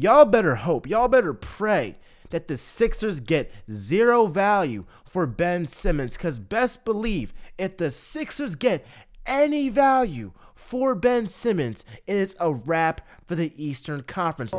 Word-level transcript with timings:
Y'all 0.00 0.24
better 0.24 0.54
hope, 0.54 0.86
y'all 0.86 1.08
better 1.08 1.34
pray 1.34 1.96
that 2.30 2.46
the 2.46 2.56
Sixers 2.56 3.18
get 3.18 3.50
zero 3.68 4.26
value 4.26 4.84
for 5.04 5.26
Ben 5.26 5.66
Simmons. 5.66 6.12
Because 6.16 6.38
best 6.38 6.84
believe 6.84 7.34
if 7.58 7.76
the 7.78 7.90
Sixers 7.90 8.54
get 8.54 8.86
any 9.26 9.68
value 9.68 10.30
for 10.54 10.94
Ben 10.94 11.26
Simmons, 11.26 11.84
it 12.06 12.14
is 12.14 12.36
a 12.38 12.52
wrap 12.54 13.00
for 13.26 13.34
the 13.34 13.52
Eastern 13.56 14.04
Conference. 14.04 14.52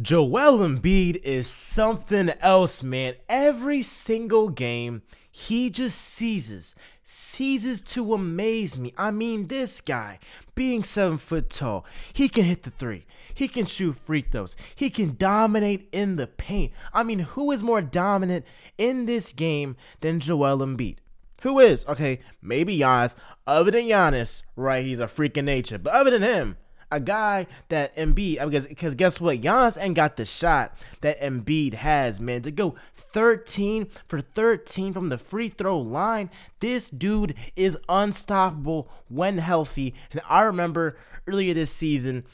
Joel 0.00 0.60
Embiid 0.60 1.16
is 1.24 1.48
something 1.48 2.30
else, 2.40 2.84
man. 2.84 3.14
Every 3.28 3.82
single 3.82 4.48
game, 4.50 5.02
he 5.32 5.68
just 5.68 6.00
seizes, 6.00 6.76
seizes 7.10 7.80
to 7.80 8.12
amaze 8.12 8.78
me. 8.78 8.92
I 8.98 9.10
mean, 9.10 9.48
this 9.48 9.80
guy, 9.80 10.18
being 10.54 10.82
seven 10.82 11.16
foot 11.16 11.48
tall, 11.48 11.86
he 12.12 12.28
can 12.28 12.44
hit 12.44 12.64
the 12.64 12.70
three, 12.70 13.06
he 13.32 13.48
can 13.48 13.64
shoot 13.64 13.96
free 13.96 14.20
throws, 14.20 14.56
he 14.74 14.90
can 14.90 15.16
dominate 15.16 15.88
in 15.90 16.16
the 16.16 16.26
paint. 16.26 16.72
I 16.92 17.02
mean, 17.04 17.20
who 17.20 17.50
is 17.50 17.62
more 17.62 17.80
dominant 17.80 18.44
in 18.76 19.06
this 19.06 19.32
game 19.32 19.76
than 20.00 20.20
Joel 20.20 20.58
Embiid? 20.58 20.98
Who 21.42 21.58
is? 21.60 21.86
Okay, 21.86 22.18
maybe 22.42 22.78
Giannis. 22.78 23.14
Other 23.46 23.70
than 23.70 23.84
Giannis, 23.84 24.42
right? 24.54 24.84
He's 24.84 25.00
a 25.00 25.08
freak 25.08 25.36
of 25.38 25.46
nature. 25.46 25.78
But 25.78 25.94
other 25.94 26.10
than 26.10 26.22
him, 26.22 26.58
a 26.90 27.00
guy 27.00 27.46
that 27.68 27.94
Embiid 27.96 28.44
because 28.44 28.66
because 28.66 28.94
guess 28.94 29.20
what? 29.20 29.40
Giannis 29.40 29.80
ain't 29.80 29.94
got 29.94 30.16
the 30.16 30.24
shot 30.24 30.76
that 31.00 31.20
Embiid 31.20 31.74
has, 31.74 32.20
man. 32.20 32.42
To 32.42 32.50
go 32.50 32.74
13 32.96 33.88
for 34.06 34.20
13 34.20 34.92
from 34.92 35.08
the 35.08 35.18
free 35.18 35.48
throw 35.48 35.78
line, 35.78 36.30
this 36.60 36.90
dude 36.90 37.34
is 37.56 37.76
unstoppable 37.88 38.90
when 39.08 39.38
healthy. 39.38 39.94
And 40.10 40.20
I 40.28 40.42
remember 40.42 40.96
earlier 41.26 41.54
this 41.54 41.70
season, 41.70 42.24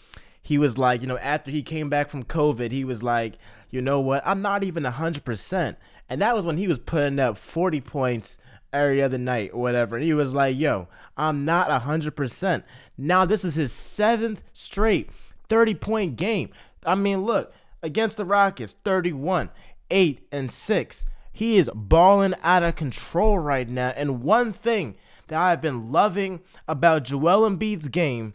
he 0.43 0.59
was 0.59 0.79
like, 0.79 1.01
you 1.01 1.07
know, 1.07 1.19
after 1.19 1.51
he 1.51 1.63
came 1.63 1.89
back 1.89 2.11
from 2.11 2.25
COVID, 2.25 2.71
he 2.71 2.85
was 2.85 3.03
like, 3.03 3.39
you 3.71 3.81
know 3.81 3.99
what? 4.01 4.23
I'm 4.27 4.43
not 4.43 4.63
even 4.63 4.85
100%. 4.85 5.77
And 6.09 6.23
that 6.23 6.37
was 6.37 6.45
when 6.45 6.59
he 6.59 6.69
was 6.69 6.79
putting 6.79 7.19
up 7.19 7.39
40 7.39 7.81
points 7.81 8.39
every 8.75 9.03
other 9.03 9.19
night 9.19 9.51
or 9.55 9.63
whatever. 9.63 9.97
And 9.97 10.05
he 10.05 10.13
was 10.13 10.35
like, 10.35 10.59
yo, 10.59 10.89
I'm 11.17 11.45
not 11.45 11.69
100%. 11.69 12.63
Now, 12.99 13.25
this 13.25 13.45
is 13.45 13.55
his 13.55 13.73
seventh 13.73 14.43
straight 14.53 15.11
30 15.49 15.75
point 15.75 16.17
game. 16.17 16.51
I 16.85 16.95
mean, 16.95 17.23
look, 17.23 17.53
against 17.83 18.17
the 18.17 18.25
Rockets, 18.25 18.75
31, 18.75 19.51
8, 19.91 20.27
and 20.33 20.51
6. 20.51 21.05
He 21.33 21.57
is 21.57 21.71
balling 21.75 22.35
out 22.43 22.63
of 22.63 22.77
control 22.77 23.39
right 23.39 23.69
now. 23.69 23.93
And 23.97 24.23
one 24.23 24.53
thing 24.53 24.97
that 25.29 25.41
I've 25.41 25.61
been 25.61 25.91
loving 25.91 26.41
about 26.69 27.05
Joel 27.05 27.49
Embiid's 27.49 27.89
game 27.89 28.35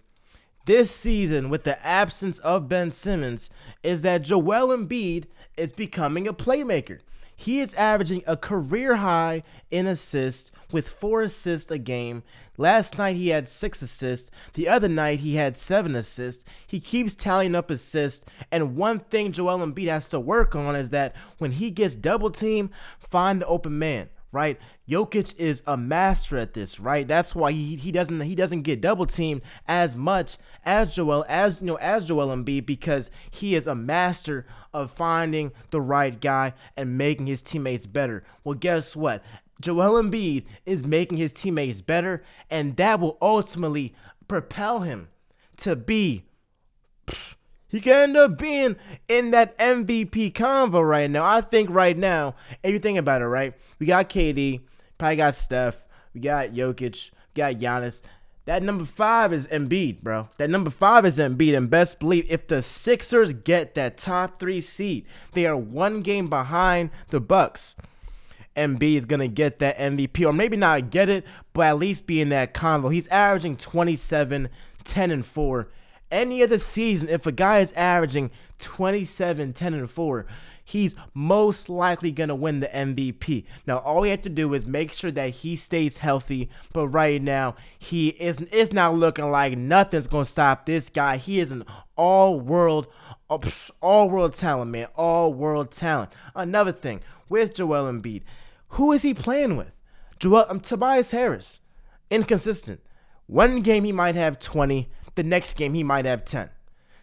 this 0.65 0.91
season 0.91 1.49
with 1.49 1.63
the 1.63 1.83
absence 1.85 2.37
of 2.39 2.67
Ben 2.67 2.91
Simmons 2.91 3.49
is 3.81 4.01
that 4.03 4.21
Joel 4.21 4.75
Embiid 4.75 5.25
is 5.57 5.73
becoming 5.73 6.27
a 6.27 6.33
playmaker. 6.33 6.99
He 7.39 7.61
is 7.61 7.73
averaging 7.75 8.21
a 8.27 8.35
career 8.35 8.97
high 8.97 9.43
in 9.71 9.87
assists 9.87 10.51
with 10.73 10.89
four 10.89 11.21
assists 11.21 11.71
a 11.71 11.77
game. 11.77 12.21
Last 12.57 12.97
night 12.97 13.15
he 13.15 13.29
had 13.29 13.47
six 13.47 13.81
assists. 13.81 14.29
The 14.55 14.67
other 14.67 14.89
night 14.89 15.21
he 15.21 15.37
had 15.37 15.55
seven 15.55 15.95
assists. 15.95 16.43
He 16.67 16.81
keeps 16.81 17.15
tallying 17.15 17.55
up 17.55 17.71
assists. 17.71 18.25
And 18.51 18.75
one 18.75 18.99
thing 18.99 19.31
Joel 19.31 19.59
Embiid 19.59 19.87
has 19.87 20.09
to 20.09 20.19
work 20.19 20.53
on 20.53 20.75
is 20.75 20.89
that 20.89 21.15
when 21.37 21.53
he 21.53 21.71
gets 21.71 21.95
double 21.95 22.29
teamed, 22.29 22.71
find 22.99 23.41
the 23.41 23.47
open 23.47 23.79
man 23.79 24.09
right? 24.31 24.59
Jokic 24.87 25.37
is 25.37 25.63
a 25.65 25.77
master 25.77 26.37
at 26.37 26.53
this, 26.53 26.79
right? 26.79 27.07
That's 27.07 27.35
why 27.35 27.51
he, 27.51 27.75
he 27.75 27.91
doesn't 27.91 28.21
he 28.21 28.35
doesn't 28.35 28.61
get 28.61 28.81
double 28.81 29.05
teamed 29.05 29.41
as 29.67 29.95
much 29.95 30.37
as 30.63 30.95
Joel 30.95 31.25
as 31.27 31.61
you 31.61 31.67
know 31.67 31.75
as 31.75 32.05
Joel 32.05 32.35
Embiid 32.35 32.65
because 32.65 33.09
he 33.31 33.55
is 33.55 33.67
a 33.67 33.75
master 33.75 34.45
of 34.73 34.91
finding 34.91 35.51
the 35.71 35.81
right 35.81 36.19
guy 36.19 36.53
and 36.77 36.97
making 36.97 37.27
his 37.27 37.41
teammates 37.41 37.87
better. 37.87 38.23
Well, 38.43 38.55
guess 38.55 38.95
what? 38.95 39.23
Joel 39.61 40.01
Embiid 40.01 40.45
is 40.65 40.85
making 40.85 41.17
his 41.17 41.33
teammates 41.33 41.81
better, 41.81 42.23
and 42.49 42.77
that 42.77 42.99
will 42.99 43.17
ultimately 43.21 43.93
propel 44.27 44.81
him 44.81 45.09
to 45.57 45.75
be. 45.75 46.23
He 47.69 47.79
can 47.79 47.93
end 47.93 48.17
up 48.17 48.37
being 48.37 48.75
in 49.07 49.31
that 49.31 49.57
MVP 49.57 50.33
convo 50.33 50.87
right 50.87 51.09
now. 51.09 51.23
I 51.23 51.41
think 51.41 51.69
right 51.69 51.97
now, 51.97 52.35
if 52.63 52.71
you 52.71 52.79
think 52.79 52.97
about 52.97 53.21
it, 53.21 53.27
right, 53.27 53.53
we 53.77 53.85
got 53.85 54.09
KD, 54.09 54.61
probably 54.97 55.15
got 55.15 55.35
Steph, 55.35 55.85
we 56.13 56.21
got 56.21 56.49
Jokic, 56.49 57.11
we 57.11 57.39
got 57.39 57.55
Giannis. 57.55 58.01
That 58.45 58.63
number 58.63 58.85
five 58.85 59.31
is 59.31 59.45
Embiid, 59.47 60.01
bro. 60.01 60.29
That 60.37 60.49
number 60.49 60.71
five 60.71 61.05
is 61.05 61.19
Embiid. 61.19 61.55
And 61.55 61.69
best 61.69 61.99
believe 61.99 62.25
if 62.31 62.47
the 62.47 62.63
Sixers 62.63 63.31
get 63.31 63.75
that 63.75 63.97
top 63.97 64.39
three 64.39 64.59
seed, 64.59 65.05
they 65.33 65.45
are 65.45 65.55
one 65.55 66.01
game 66.01 66.29
behind 66.29 66.89
the 67.09 67.19
Bucks. 67.19 67.75
Embiid 68.57 68.97
is 68.97 69.05
gonna 69.05 69.27
get 69.27 69.59
that 69.59 69.77
MVP, 69.77 70.25
or 70.25 70.33
maybe 70.33 70.57
not 70.57 70.89
get 70.89 71.09
it, 71.09 71.25
but 71.53 71.67
at 71.67 71.77
least 71.77 72.07
be 72.07 72.19
in 72.19 72.29
that 72.29 72.55
convo. 72.55 72.91
He's 72.91 73.07
averaging 73.09 73.57
27, 73.57 74.49
10, 74.83 75.11
and 75.11 75.25
4 75.25 75.67
any 76.11 76.43
other 76.43 76.57
season, 76.57 77.09
if 77.09 77.25
a 77.25 77.31
guy 77.31 77.59
is 77.59 77.71
averaging 77.73 78.31
27, 78.59 79.53
10, 79.53 79.73
and 79.73 79.89
4, 79.89 80.25
he's 80.63 80.95
most 81.13 81.69
likely 81.69 82.11
going 82.11 82.29
to 82.29 82.35
win 82.35 82.59
the 82.59 82.67
MVP. 82.67 83.45
Now, 83.65 83.79
all 83.79 84.01
we 84.01 84.09
have 84.09 84.21
to 84.23 84.29
do 84.29 84.53
is 84.53 84.65
make 84.65 84.91
sure 84.93 85.11
that 85.11 85.29
he 85.29 85.55
stays 85.55 85.99
healthy. 85.99 86.49
But 86.73 86.89
right 86.89 87.21
now, 87.21 87.55
he 87.77 88.09
is 88.09 88.39
it's 88.51 88.71
not 88.71 88.95
looking 88.95 89.31
like 89.31 89.57
nothing's 89.57 90.07
going 90.07 90.25
to 90.25 90.31
stop 90.31 90.65
this 90.65 90.89
guy. 90.89 91.17
He 91.17 91.39
is 91.39 91.51
an 91.51 91.65
all-world 91.95 92.87
all-world 93.81 94.33
talent, 94.33 94.71
man. 94.71 94.87
All-world 94.95 95.71
talent. 95.71 96.11
Another 96.35 96.71
thing 96.71 97.01
with 97.29 97.53
Joel 97.53 97.91
Embiid, 97.91 98.23
who 98.69 98.91
is 98.91 99.03
he 99.03 99.13
playing 99.13 99.57
with? 99.57 99.71
Joel 100.19 100.45
um, 100.49 100.59
Tobias 100.59 101.11
Harris. 101.11 101.59
Inconsistent. 102.09 102.81
One 103.27 103.61
game 103.61 103.83
he 103.83 103.91
might 103.91 104.15
have 104.15 104.39
20, 104.39 104.89
the 105.19 105.23
next 105.23 105.55
game 105.57 105.73
he 105.73 105.83
might 105.83 106.05
have 106.05 106.23
10. 106.23 106.49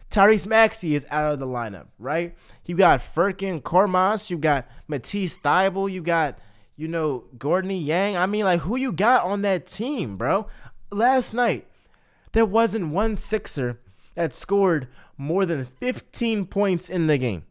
Tyrese 0.09 0.47
Maxey 0.47 0.95
is 0.95 1.05
out 1.11 1.31
of 1.31 1.39
the 1.39 1.45
lineup, 1.45 1.85
right? 1.99 2.35
You 2.65 2.75
got 2.75 2.99
Furkan 2.99 3.61
Korkmaz, 3.61 4.31
you 4.31 4.39
got 4.39 4.67
Matisse 4.87 5.35
Thybulle, 5.35 5.91
you 5.91 6.01
got, 6.01 6.39
you 6.75 6.87
know, 6.87 7.25
Georges 7.39 7.67
Niang. 7.67 8.17
I 8.17 8.25
mean, 8.25 8.43
like, 8.43 8.61
who 8.61 8.75
you 8.75 8.91
got 8.91 9.23
on 9.23 9.43
that 9.43 9.67
team, 9.67 10.17
bro? 10.17 10.47
Last 10.89 11.35
night, 11.35 11.67
there 12.31 12.45
wasn't 12.45 12.91
one 12.91 13.15
Sixer 13.15 13.79
that 14.15 14.33
scored 14.33 14.87
more 15.15 15.45
than 15.45 15.65
15 15.79 16.47
points 16.47 16.89
in 16.89 17.05
the 17.05 17.19
game. 17.19 17.43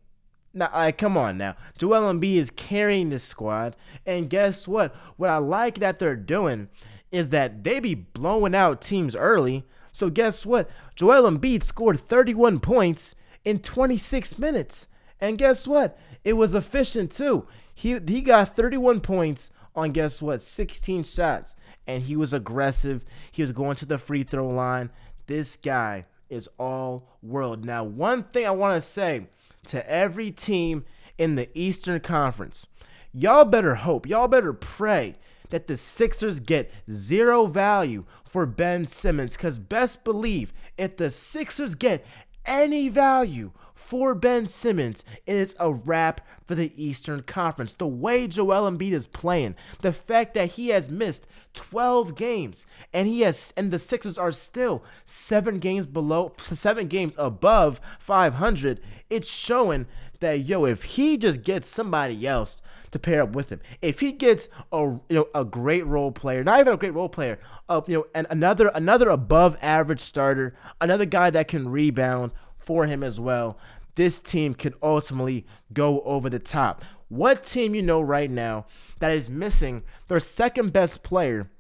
Now, 0.52 0.70
like, 0.74 0.98
come 0.98 1.16
on 1.16 1.38
now. 1.38 1.54
Joel 1.78 2.12
Embiid 2.12 2.38
is 2.38 2.50
carrying 2.50 3.10
this 3.10 3.22
squad. 3.22 3.76
And 4.04 4.28
guess 4.28 4.66
what? 4.66 4.92
What 5.16 5.30
I 5.30 5.36
like 5.36 5.78
that 5.78 6.00
they're 6.00 6.16
doing 6.16 6.70
is 7.12 7.30
that 7.30 7.62
they 7.62 7.78
be 7.78 7.94
blowing 7.94 8.56
out 8.56 8.80
teams 8.82 9.14
early 9.14 9.64
so 9.96 10.10
guess 10.10 10.44
what? 10.44 10.68
Joel 10.94 11.22
Embiid 11.30 11.62
scored 11.62 11.98
31 11.98 12.60
points 12.60 13.14
in 13.46 13.60
26 13.60 14.38
minutes. 14.38 14.88
And 15.22 15.38
guess 15.38 15.66
what? 15.66 15.98
It 16.22 16.34
was 16.34 16.54
efficient 16.54 17.10
too. 17.10 17.48
He 17.72 17.98
he 18.06 18.20
got 18.20 18.54
31 18.54 19.00
points 19.00 19.52
on 19.74 19.92
guess 19.92 20.20
what? 20.20 20.42
16 20.42 21.04
shots. 21.04 21.56
And 21.86 22.02
he 22.02 22.14
was 22.14 22.34
aggressive. 22.34 23.06
He 23.30 23.40
was 23.40 23.52
going 23.52 23.76
to 23.76 23.86
the 23.86 23.96
free 23.96 24.22
throw 24.22 24.48
line. 24.48 24.90
This 25.28 25.56
guy 25.56 26.04
is 26.28 26.46
all 26.58 27.08
world. 27.22 27.64
Now, 27.64 27.82
one 27.82 28.24
thing 28.24 28.46
I 28.46 28.50
want 28.50 28.74
to 28.74 28.86
say 28.86 29.28
to 29.68 29.90
every 29.90 30.30
team 30.30 30.84
in 31.16 31.36
the 31.36 31.48
Eastern 31.54 32.00
Conference, 32.00 32.66
y'all 33.14 33.46
better 33.46 33.76
hope, 33.76 34.06
y'all 34.06 34.28
better 34.28 34.52
pray 34.52 35.14
that 35.50 35.66
the 35.66 35.76
Sixers 35.76 36.40
get 36.40 36.70
zero 36.90 37.46
value 37.46 38.04
for 38.24 38.46
Ben 38.46 38.86
Simmons 38.86 39.36
because 39.36 39.58
best 39.58 40.04
believe 40.04 40.52
if 40.76 40.96
the 40.96 41.10
Sixers 41.10 41.74
get 41.74 42.04
any 42.44 42.88
value 42.88 43.52
for 43.74 44.16
Ben 44.16 44.48
Simmons, 44.48 45.04
it 45.26 45.36
is 45.36 45.54
a 45.60 45.72
wrap 45.72 46.20
for 46.44 46.56
the 46.56 46.72
Eastern 46.76 47.22
Conference. 47.22 47.72
The 47.72 47.86
way 47.86 48.26
Joel 48.26 48.68
Embiid 48.68 48.90
is 48.90 49.06
playing, 49.06 49.54
the 49.80 49.92
fact 49.92 50.34
that 50.34 50.52
he 50.52 50.68
has 50.68 50.90
missed 50.90 51.28
12 51.54 52.16
games 52.16 52.66
and 52.92 53.06
he 53.06 53.20
has 53.20 53.54
and 53.56 53.70
the 53.70 53.78
Sixers 53.78 54.18
are 54.18 54.32
still 54.32 54.82
7 55.04 55.60
games 55.60 55.86
below 55.86 56.32
7 56.38 56.88
games 56.88 57.14
above 57.16 57.80
500, 58.00 58.80
it's 59.08 59.28
showing 59.28 59.86
that 60.18 60.40
yo 60.40 60.64
if 60.64 60.82
he 60.82 61.16
just 61.16 61.42
gets 61.42 61.68
somebody 61.68 62.26
else 62.26 62.60
to 62.96 63.00
pair 63.00 63.22
up 63.22 63.30
with 63.30 63.50
him. 63.50 63.60
If 63.82 64.00
he 64.00 64.12
gets 64.12 64.48
a 64.72 64.80
you 64.80 65.02
know 65.10 65.28
a 65.34 65.44
great 65.44 65.86
role 65.86 66.12
player, 66.12 66.42
not 66.42 66.60
even 66.60 66.72
a 66.72 66.76
great 66.76 66.94
role 66.94 67.08
player, 67.08 67.38
uh, 67.68 67.80
you 67.86 67.98
know, 67.98 68.06
and 68.14 68.26
another 68.30 68.68
another 68.68 69.08
above 69.08 69.56
average 69.60 70.00
starter, 70.00 70.56
another 70.80 71.04
guy 71.04 71.30
that 71.30 71.48
can 71.48 71.68
rebound 71.68 72.32
for 72.58 72.86
him 72.86 73.02
as 73.02 73.20
well, 73.20 73.58
this 73.94 74.20
team 74.20 74.54
can 74.54 74.74
ultimately 74.82 75.46
go 75.72 76.00
over 76.02 76.28
the 76.28 76.38
top. 76.38 76.84
What 77.08 77.44
team 77.44 77.74
you 77.74 77.82
know 77.82 78.00
right 78.00 78.30
now 78.30 78.66
that 78.98 79.12
is 79.12 79.30
missing 79.30 79.84
their 80.08 80.18
second 80.18 80.72
best 80.72 81.02
player 81.02 81.50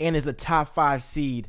and 0.00 0.16
is 0.16 0.26
a 0.26 0.32
top 0.32 0.74
five 0.74 1.02
seed 1.02 1.48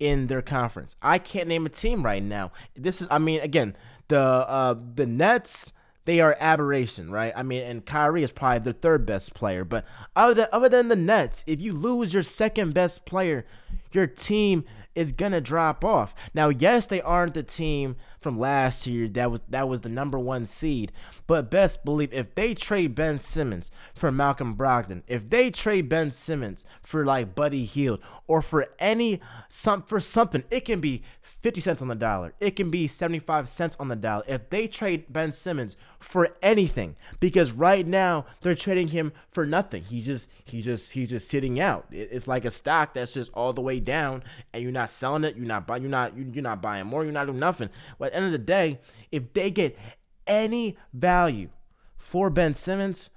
in 0.00 0.26
their 0.26 0.42
conference. 0.42 0.96
I 1.00 1.18
can't 1.18 1.48
name 1.48 1.66
a 1.66 1.68
team 1.68 2.02
right 2.02 2.22
now. 2.22 2.50
This 2.74 3.00
is, 3.00 3.08
I 3.10 3.18
mean, 3.18 3.40
again, 3.42 3.76
the 4.08 4.18
uh, 4.18 4.74
the 4.94 5.06
Nets 5.06 5.72
they 6.10 6.18
are 6.18 6.36
aberration, 6.40 7.08
right? 7.08 7.32
I 7.36 7.44
mean, 7.44 7.62
and 7.62 7.86
Kyrie 7.86 8.24
is 8.24 8.32
probably 8.32 8.58
the 8.58 8.72
third 8.72 9.06
best 9.06 9.32
player, 9.32 9.64
but 9.64 9.84
other 10.16 10.34
than, 10.34 10.48
other 10.50 10.68
than 10.68 10.88
the 10.88 10.96
Nets, 10.96 11.44
if 11.46 11.60
you 11.60 11.72
lose 11.72 12.12
your 12.12 12.24
second 12.24 12.74
best 12.74 13.06
player, 13.06 13.46
your 13.92 14.08
team 14.08 14.64
is 14.96 15.12
gonna 15.12 15.40
drop 15.40 15.84
off. 15.84 16.12
Now, 16.34 16.48
yes, 16.48 16.88
they 16.88 17.00
aren't 17.00 17.34
the 17.34 17.44
team 17.44 17.94
from 18.20 18.40
last 18.40 18.88
year 18.88 19.06
that 19.06 19.30
was 19.30 19.40
that 19.48 19.68
was 19.68 19.82
the 19.82 19.88
number 19.88 20.18
one 20.18 20.46
seed, 20.46 20.90
but 21.28 21.48
best 21.48 21.84
believe 21.84 22.12
if 22.12 22.34
they 22.34 22.54
trade 22.54 22.96
Ben 22.96 23.20
Simmons 23.20 23.70
for 23.94 24.10
Malcolm 24.10 24.56
Brogdon, 24.56 25.04
if 25.06 25.30
they 25.30 25.48
trade 25.48 25.88
Ben 25.88 26.10
Simmons 26.10 26.66
for 26.82 27.04
like 27.04 27.36
Buddy 27.36 27.64
Hield 27.64 28.00
or 28.26 28.42
for 28.42 28.66
any 28.80 29.20
some 29.48 29.84
for 29.84 30.00
something, 30.00 30.42
it 30.50 30.64
can 30.64 30.80
be 30.80 31.04
50 31.40 31.60
cents 31.60 31.82
on 31.82 31.88
the 31.88 31.94
dollar. 31.94 32.34
It 32.38 32.54
can 32.54 32.70
be 32.70 32.86
75 32.86 33.48
cents 33.48 33.76
on 33.80 33.88
the 33.88 33.96
dollar 33.96 34.22
if 34.28 34.50
they 34.50 34.68
trade 34.68 35.06
Ben 35.08 35.32
Simmons 35.32 35.76
for 35.98 36.28
anything 36.42 36.96
because 37.18 37.52
right 37.52 37.86
now 37.86 38.26
they're 38.42 38.54
trading 38.54 38.88
him 38.88 39.12
for 39.30 39.46
nothing. 39.46 39.84
He 39.84 40.02
just 40.02 40.30
he 40.44 40.60
just 40.60 40.92
he's 40.92 41.10
just 41.10 41.28
sitting 41.28 41.58
out. 41.58 41.86
It's 41.90 42.28
like 42.28 42.44
a 42.44 42.50
stock 42.50 42.94
that's 42.94 43.14
just 43.14 43.32
all 43.32 43.52
the 43.52 43.62
way 43.62 43.80
down 43.80 44.22
and 44.52 44.62
you're 44.62 44.72
not 44.72 44.90
selling 44.90 45.24
it, 45.24 45.36
you're 45.36 45.46
not 45.46 45.66
buying 45.66 45.82
you're 45.82 45.90
not 45.90 46.16
you're 46.16 46.42
not 46.42 46.60
buying 46.60 46.86
more, 46.86 47.04
you're 47.04 47.12
not 47.12 47.26
doing 47.26 47.38
nothing. 47.38 47.70
But 47.98 48.06
at 48.06 48.12
the 48.12 48.16
end 48.16 48.26
of 48.26 48.32
the 48.32 48.38
day, 48.38 48.78
if 49.10 49.32
they 49.32 49.50
get 49.50 49.78
any 50.26 50.76
value 50.92 51.48
for 51.96 52.28
Ben 52.28 52.54
Simmons, 52.54 53.08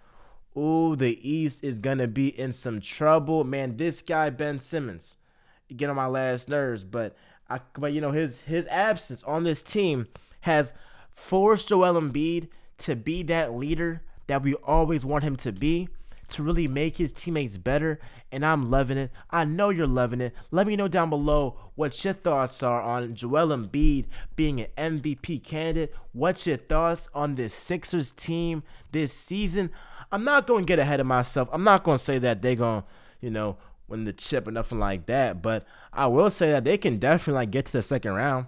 ooh, 0.58 0.96
the 0.96 1.30
East 1.30 1.64
is 1.64 1.80
going 1.80 1.98
to 1.98 2.08
be 2.08 2.28
in 2.28 2.52
some 2.54 2.80
trouble. 2.80 3.44
Man, 3.44 3.76
this 3.78 4.02
guy 4.02 4.30
Ben 4.30 4.60
Simmons 4.60 5.18
get 5.76 5.90
on 5.90 5.96
my 5.96 6.08
last 6.08 6.50
nerves, 6.50 6.84
but 6.84 7.16
I, 7.50 7.60
but 7.78 7.94
you 7.94 8.02
know 8.02 8.12
his 8.12 8.42
his 8.42 8.68
absence 8.68 9.24
on 9.24 9.44
this 9.44 9.64
team 9.64 10.08
has 10.42 10.74
forced 11.12 11.70
Joel 11.70 12.00
Embiid 12.00 12.48
to 12.80 12.96
be 12.96 13.24
that 13.24 13.54
leader 13.54 14.02
that 14.28 14.42
we 14.44 14.56
always 14.56 15.06
want 15.06 15.24
him 15.24 15.36
to 15.38 15.52
be, 15.52 15.88
to 16.30 16.44
really 16.44 16.68
make 16.68 16.98
his 16.98 17.12
teammates 17.12 17.58
better. 17.58 18.00
And 18.32 18.44
I'm 18.46 18.70
loving 18.70 18.98
it. 18.98 19.12
I 19.30 19.46
know 19.46 19.70
you're 19.70 19.86
loving 19.86 20.22
it. 20.22 20.34
Let 20.50 20.66
me 20.66 20.76
know 20.76 20.88
down 20.88 21.10
below 21.10 21.56
what 21.76 22.04
your 22.04 22.16
thoughts 22.16 22.64
are 22.64 22.82
on 22.82 23.14
Joel 23.14 23.50
Embiid 23.50 24.06
being 24.36 24.60
an 24.60 24.96
MVP 24.98 25.44
candidate. 25.44 25.94
What's 26.14 26.48
your 26.48 26.58
thoughts 26.58 27.08
on 27.14 27.36
this 27.36 27.54
Sixers 27.54 28.12
team 28.12 28.64
this 28.92 29.14
season? 29.14 29.70
I'm 30.12 30.24
not 30.24 30.48
going 30.48 30.64
to 30.64 30.68
get 30.68 30.80
ahead 30.80 31.00
of 31.00 31.06
myself. 31.06 31.48
I'm 31.52 31.64
not 31.64 31.84
going 31.84 31.98
to 31.98 32.04
say 32.04 32.18
that 32.20 32.42
they're 32.42 32.56
going 32.56 32.82
to, 32.82 32.88
you 33.22 33.30
know, 33.30 33.58
win 33.88 34.06
the 34.06 34.14
chip 34.14 34.48
or 34.48 34.52
nothing 34.52 34.80
like 34.80 35.06
that. 35.08 35.42
But 35.42 35.66
I 35.92 36.08
will 36.08 36.30
say 36.30 36.52
that 36.52 36.64
they 36.64 36.78
can 36.78 36.98
definitely 36.98 37.34
like 37.34 37.52
get 37.52 37.66
to 37.68 37.72
the 37.74 37.84
second 37.84 38.14
round. 38.14 38.48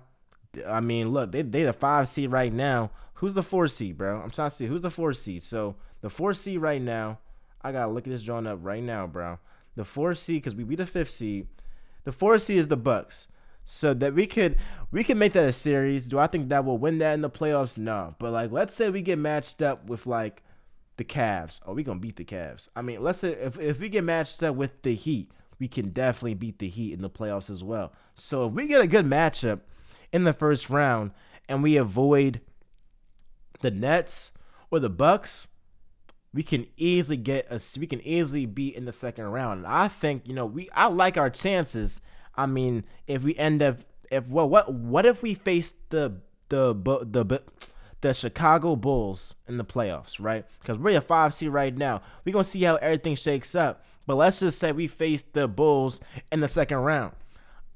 I 0.67 0.79
mean, 0.79 1.09
look, 1.09 1.31
they 1.31 1.41
they 1.41 1.63
the 1.63 1.73
five 1.73 2.07
seed 2.07 2.31
right 2.31 2.53
now. 2.53 2.91
Who's 3.15 3.33
the 3.33 3.43
four 3.43 3.67
seed, 3.67 3.97
bro? 3.97 4.21
I'm 4.21 4.31
trying 4.31 4.49
to 4.49 4.55
see 4.55 4.65
who's 4.65 4.81
the 4.81 4.91
four 4.91 5.13
seed. 5.13 5.43
So 5.43 5.75
the 6.01 6.09
four 6.09 6.33
seed 6.33 6.59
right 6.59 6.81
now, 6.81 7.19
I 7.61 7.71
gotta 7.71 7.91
look 7.91 8.07
at 8.07 8.11
this 8.11 8.23
drawing 8.23 8.47
up 8.47 8.59
right 8.61 8.83
now, 8.83 9.07
bro. 9.07 9.39
The 9.75 9.85
four 9.85 10.13
seed 10.15 10.41
because 10.41 10.55
we 10.55 10.63
beat 10.63 10.77
the 10.77 10.85
fifth 10.85 11.11
seed. 11.11 11.47
The 12.03 12.11
four 12.11 12.37
seed 12.39 12.57
is 12.57 12.67
the 12.67 12.77
Bucks. 12.77 13.27
So 13.65 13.93
that 13.95 14.13
we 14.13 14.27
could 14.27 14.57
we 14.91 15.03
could 15.03 15.17
make 15.17 15.33
that 15.33 15.47
a 15.47 15.51
series. 15.51 16.05
Do 16.05 16.19
I 16.19 16.27
think 16.27 16.49
that 16.49 16.65
will 16.65 16.77
win 16.77 16.99
that 16.99 17.13
in 17.13 17.21
the 17.21 17.29
playoffs? 17.29 17.77
No. 17.77 18.15
But 18.19 18.31
like 18.31 18.51
let's 18.51 18.75
say 18.75 18.89
we 18.89 19.01
get 19.01 19.17
matched 19.17 19.61
up 19.61 19.87
with 19.87 20.05
like 20.05 20.43
the 20.97 21.03
Cavs. 21.03 21.59
Oh, 21.65 21.73
we 21.73 21.83
gonna 21.83 21.99
beat 21.99 22.15
the 22.15 22.25
Cavs. 22.25 22.67
I 22.75 22.81
mean, 22.81 23.01
let's 23.03 23.19
say 23.19 23.33
if, 23.33 23.59
if 23.59 23.79
we 23.79 23.89
get 23.89 24.03
matched 24.03 24.41
up 24.43 24.55
with 24.55 24.81
the 24.81 24.95
Heat, 24.95 25.31
we 25.59 25.67
can 25.67 25.89
definitely 25.89 26.33
beat 26.33 26.59
the 26.59 26.69
Heat 26.69 26.93
in 26.93 27.01
the 27.01 27.09
playoffs 27.09 27.49
as 27.49 27.63
well. 27.63 27.93
So 28.13 28.47
if 28.47 28.53
we 28.53 28.67
get 28.67 28.81
a 28.81 28.87
good 28.87 29.05
matchup 29.05 29.61
in 30.11 30.23
the 30.23 30.33
first 30.33 30.69
round 30.69 31.11
and 31.47 31.61
we 31.61 31.77
avoid 31.77 32.41
the 33.61 33.71
Nets 33.71 34.31
or 34.71 34.79
the 34.79 34.89
Bucks, 34.89 35.47
we 36.33 36.43
can 36.43 36.67
easily 36.75 37.17
get 37.17 37.47
a 37.49 37.59
we 37.79 37.87
can 37.87 38.01
easily 38.01 38.45
be 38.45 38.75
in 38.75 38.85
the 38.85 38.91
second 38.91 39.25
round. 39.25 39.59
And 39.59 39.67
I 39.67 39.87
think 39.87 40.27
you 40.27 40.33
know 40.33 40.45
we 40.45 40.69
I 40.73 40.87
like 40.87 41.17
our 41.17 41.29
chances. 41.29 42.01
I 42.35 42.45
mean, 42.45 42.83
if 43.07 43.23
we 43.23 43.35
end 43.37 43.61
up 43.61 43.79
if 44.11 44.27
well 44.27 44.47
what 44.49 44.73
what 44.73 45.05
if 45.05 45.21
we 45.21 45.33
face 45.33 45.73
the 45.89 46.21
the 46.49 46.73
the, 46.73 47.25
the 47.25 47.41
the 48.05 48.13
Chicago 48.13 48.75
Bulls 48.75 49.33
in 49.47 49.57
the 49.57 49.65
playoffs, 49.65 50.17
right? 50.19 50.45
Because 50.61 50.77
we're 50.77 50.95
a 50.95 51.01
five 51.01 51.33
seed 51.33 51.49
right 51.49 51.75
now. 51.75 52.03
We're 52.23 52.33
gonna 52.33 52.43
see 52.43 52.61
how 52.61 52.75
everything 52.75 53.15
shakes 53.15 53.55
up. 53.55 53.83
But 54.05 54.17
let's 54.17 54.41
just 54.41 54.59
say 54.59 54.71
we 54.71 54.85
face 54.85 55.23
the 55.23 55.47
Bulls 55.47 55.99
in 56.31 56.39
the 56.39 56.47
second 56.47 56.77
round. 56.77 57.13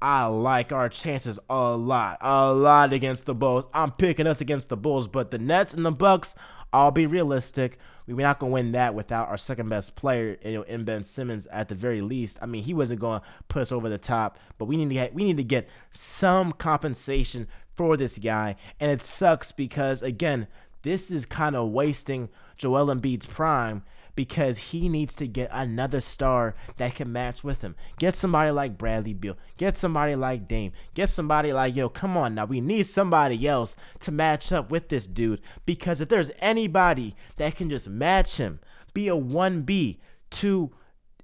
I 0.00 0.26
like 0.26 0.70
our 0.70 0.88
chances 0.88 1.40
a 1.50 1.76
lot, 1.76 2.18
a 2.20 2.54
lot 2.54 2.92
against 2.92 3.26
the 3.26 3.34
Bulls. 3.34 3.68
I'm 3.74 3.90
picking 3.90 4.28
us 4.28 4.40
against 4.40 4.68
the 4.68 4.76
Bulls, 4.76 5.08
but 5.08 5.32
the 5.32 5.38
Nets 5.38 5.74
and 5.74 5.84
the 5.84 5.90
Bucks, 5.90 6.36
I'll 6.72 6.92
be 6.92 7.06
realistic. 7.06 7.78
We're 8.06 8.18
not 8.18 8.38
gonna 8.38 8.52
win 8.52 8.70
that 8.72 8.94
without 8.94 9.28
our 9.28 9.36
second 9.36 9.68
best 9.68 9.96
player, 9.96 10.38
you 10.44 10.52
know, 10.52 10.62
in 10.62 10.84
Ben 10.84 11.02
Simmons 11.02 11.48
at 11.48 11.68
the 11.68 11.74
very 11.74 12.02
least. 12.02 12.38
I 12.40 12.46
mean, 12.46 12.62
he 12.62 12.72
wasn't 12.72 13.00
gonna 13.00 13.22
put 13.48 13.62
us 13.62 13.72
over 13.72 13.88
the 13.88 13.98
top, 13.98 14.38
but 14.58 14.66
we 14.66 14.76
need 14.76 14.90
to 14.90 14.94
get 14.94 15.12
we 15.12 15.24
need 15.24 15.38
to 15.38 15.44
get 15.44 15.68
some 15.90 16.52
compensation 16.52 17.48
for 17.80 17.96
this 17.96 18.18
guy, 18.18 18.56
and 18.78 18.90
it 18.90 19.02
sucks 19.02 19.52
because 19.52 20.02
again, 20.02 20.46
this 20.82 21.10
is 21.10 21.24
kind 21.24 21.56
of 21.56 21.70
wasting 21.70 22.28
Joel 22.58 22.94
Embiid's 22.94 23.24
prime 23.24 23.84
because 24.14 24.58
he 24.58 24.86
needs 24.90 25.16
to 25.16 25.26
get 25.26 25.48
another 25.50 26.02
star 26.02 26.54
that 26.76 26.94
can 26.94 27.10
match 27.10 27.42
with 27.42 27.62
him. 27.62 27.74
Get 27.98 28.16
somebody 28.16 28.50
like 28.50 28.76
Bradley 28.76 29.14
Beal. 29.14 29.38
Get 29.56 29.78
somebody 29.78 30.14
like 30.14 30.46
Dame. 30.46 30.72
Get 30.92 31.08
somebody 31.08 31.54
like, 31.54 31.74
yo, 31.74 31.88
come 31.88 32.18
on 32.18 32.34
now. 32.34 32.44
We 32.44 32.60
need 32.60 32.82
somebody 32.82 33.48
else 33.48 33.76
to 34.00 34.12
match 34.12 34.52
up 34.52 34.70
with 34.70 34.90
this 34.90 35.06
dude 35.06 35.40
because 35.64 36.02
if 36.02 36.10
there's 36.10 36.30
anybody 36.38 37.16
that 37.38 37.56
can 37.56 37.70
just 37.70 37.88
match 37.88 38.36
him, 38.36 38.60
be 38.92 39.08
a 39.08 39.16
1B, 39.16 40.00
2 40.28 40.70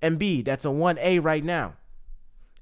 and 0.01 0.19
B, 0.19 0.41
that's 0.41 0.65
a 0.65 0.69
1A 0.69 1.23
right 1.23 1.45
now. 1.45 1.75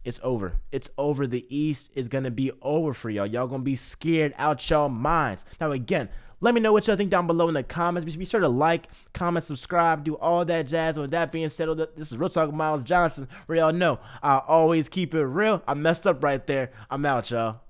It's 0.04 0.20
over. 0.22 0.54
It's 0.70 0.90
over. 0.98 1.26
The 1.26 1.46
East 1.48 1.90
is 1.94 2.08
to 2.24 2.30
be 2.30 2.52
over 2.62 2.92
for 2.92 3.10
y'all. 3.10 3.26
Y'all 3.26 3.48
to 3.62 3.64
be 3.64 3.76
scared 3.76 4.34
out 4.36 4.68
y'all 4.68 4.88
minds. 4.88 5.46
Now, 5.60 5.72
again, 5.72 6.10
let 6.40 6.52
me 6.52 6.60
know 6.60 6.74
what 6.74 6.86
y'all 6.86 6.96
think 6.96 7.10
down 7.10 7.26
below 7.26 7.48
in 7.48 7.54
the 7.54 7.62
comments. 7.62 8.14
Be 8.14 8.24
sure 8.26 8.40
to 8.40 8.48
like, 8.48 8.88
comment, 9.14 9.44
subscribe, 9.44 10.04
do 10.04 10.16
all 10.16 10.44
that 10.44 10.66
jazz. 10.66 10.98
with 10.98 11.12
that 11.12 11.32
being 11.32 11.48
said, 11.48 11.70
oh, 11.70 11.74
this 11.74 12.12
is 12.12 12.18
Real 12.18 12.28
Talk 12.28 12.52
Miles 12.52 12.82
Johnson, 12.82 13.28
where 13.46 13.56
y'all 13.56 13.72
know 13.72 13.98
I 14.22 14.42
always 14.46 14.90
keep 14.90 15.14
it 15.14 15.24
real. 15.24 15.62
I 15.66 15.72
messed 15.72 16.06
up 16.06 16.22
right 16.22 16.46
there. 16.46 16.70
I'm 16.90 17.06
out, 17.06 17.30
y'all. 17.30 17.63